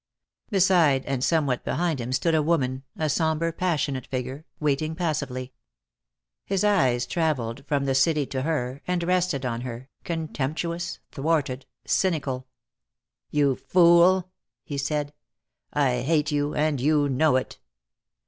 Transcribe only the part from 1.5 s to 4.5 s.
behind him stood a woman, a somber, passionate figure,